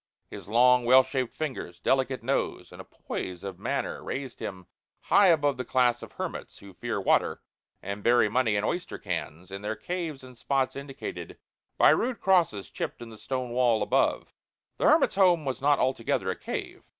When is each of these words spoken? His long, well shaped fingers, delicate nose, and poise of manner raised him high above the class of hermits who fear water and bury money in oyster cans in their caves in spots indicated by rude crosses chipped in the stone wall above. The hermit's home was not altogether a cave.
His 0.31 0.47
long, 0.47 0.83
well 0.83 1.03
shaped 1.03 1.35
fingers, 1.35 1.79
delicate 1.79 2.23
nose, 2.23 2.71
and 2.71 2.81
poise 2.89 3.43
of 3.43 3.59
manner 3.59 4.03
raised 4.03 4.39
him 4.39 4.65
high 5.01 5.27
above 5.27 5.57
the 5.57 5.63
class 5.63 6.01
of 6.01 6.13
hermits 6.13 6.57
who 6.57 6.73
fear 6.73 6.99
water 6.99 7.43
and 7.83 8.01
bury 8.01 8.27
money 8.27 8.55
in 8.55 8.63
oyster 8.63 8.97
cans 8.97 9.51
in 9.51 9.61
their 9.61 9.75
caves 9.75 10.23
in 10.23 10.33
spots 10.33 10.75
indicated 10.75 11.37
by 11.77 11.91
rude 11.91 12.19
crosses 12.19 12.71
chipped 12.71 12.99
in 13.03 13.09
the 13.09 13.17
stone 13.19 13.51
wall 13.51 13.83
above. 13.83 14.33
The 14.79 14.85
hermit's 14.89 15.13
home 15.13 15.45
was 15.45 15.61
not 15.61 15.77
altogether 15.77 16.31
a 16.31 16.35
cave. 16.35 16.81